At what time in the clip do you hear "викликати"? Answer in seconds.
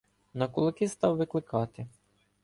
1.17-1.87